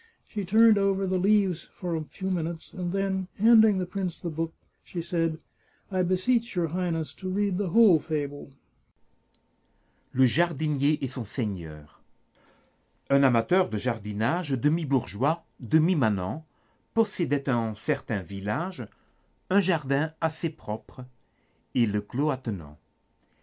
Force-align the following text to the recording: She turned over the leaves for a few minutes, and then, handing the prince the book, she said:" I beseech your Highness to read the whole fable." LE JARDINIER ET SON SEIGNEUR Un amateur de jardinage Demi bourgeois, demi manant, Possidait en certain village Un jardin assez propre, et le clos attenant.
She 0.27 0.45
turned 0.45 0.79
over 0.79 1.05
the 1.05 1.19
leaves 1.19 1.69
for 1.75 1.95
a 1.95 2.03
few 2.03 2.31
minutes, 2.31 2.73
and 2.73 2.91
then, 2.91 3.27
handing 3.37 3.77
the 3.77 3.85
prince 3.85 4.17
the 4.17 4.31
book, 4.31 4.51
she 4.83 4.99
said:" 4.99 5.37
I 5.91 6.01
beseech 6.01 6.55
your 6.55 6.69
Highness 6.69 7.13
to 7.17 7.29
read 7.29 7.59
the 7.59 7.69
whole 7.69 7.99
fable." 7.99 8.51
LE 10.15 10.25
JARDINIER 10.25 10.97
ET 11.03 11.07
SON 11.07 11.23
SEIGNEUR 11.25 11.87
Un 13.11 13.23
amateur 13.23 13.67
de 13.69 13.77
jardinage 13.77 14.59
Demi 14.59 14.85
bourgeois, 14.85 15.43
demi 15.63 15.93
manant, 15.93 16.45
Possidait 16.95 17.47
en 17.47 17.75
certain 17.75 18.23
village 18.23 18.81
Un 19.51 19.59
jardin 19.59 20.15
assez 20.19 20.49
propre, 20.49 21.05
et 21.75 21.85
le 21.85 22.01
clos 22.01 22.31
attenant. 22.31 22.79